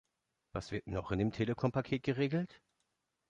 Was 0.51 0.71
wird 0.71 0.87
noch 0.87 1.11
in 1.11 1.19
dem 1.19 1.31
Telekom-Paket 1.31 2.01
geregelt? 2.01 2.63